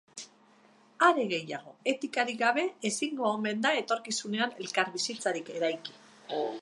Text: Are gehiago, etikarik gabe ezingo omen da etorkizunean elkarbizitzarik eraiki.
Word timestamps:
Are 1.07 1.25
gehiago, 1.33 1.73
etikarik 1.91 2.39
gabe 2.39 2.63
ezingo 2.91 3.29
omen 3.33 3.61
da 3.67 3.75
etorkizunean 3.83 4.57
elkarbizitzarik 4.65 5.53
eraiki. 5.61 5.99